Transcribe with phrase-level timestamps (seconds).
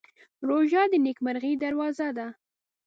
[0.47, 2.27] روژه د نېکمرغۍ دروازه ده.